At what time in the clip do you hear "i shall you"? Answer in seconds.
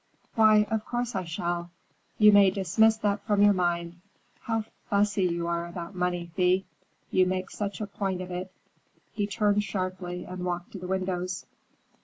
1.13-2.31